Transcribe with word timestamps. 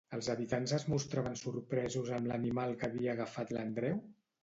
Els 0.17 0.27
habitants 0.33 0.73
es 0.77 0.85
mostraven 0.93 1.37
sorpresos 1.43 2.11
amb 2.19 2.33
l'animal 2.35 2.77
que 2.83 2.91
havia 2.93 3.17
agafat 3.19 3.59
l'Andreu? 3.61 4.07